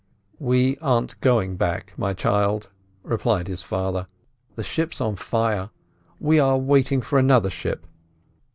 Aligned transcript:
"We 0.39 0.77
aren't 0.79 1.21
going 1.21 1.57
back, 1.57 1.93
my 1.95 2.15
child," 2.15 2.69
replied 3.03 3.47
his 3.47 3.61
father. 3.61 4.07
"The 4.55 4.63
ship's 4.63 4.99
on 4.99 5.15
fire; 5.15 5.69
we 6.19 6.39
are 6.39 6.57
waiting 6.57 7.03
for 7.03 7.19
another 7.19 7.51
ship." 7.51 7.85